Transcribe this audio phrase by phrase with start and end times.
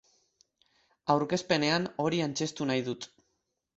[1.15, 3.09] Aurkezpenean hori antzeztu nahi dut.